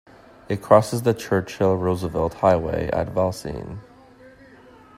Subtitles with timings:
[0.49, 3.81] It crosses the Churchill-Roosevelt Highway at Valsayn.